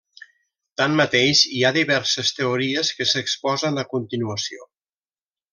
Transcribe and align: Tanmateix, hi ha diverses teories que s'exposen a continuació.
Tanmateix, 0.79 1.41
hi 1.57 1.61
ha 1.63 1.71
diverses 1.75 2.33
teories 2.39 2.91
que 3.01 3.09
s'exposen 3.13 3.81
a 3.83 3.87
continuació. 3.95 4.71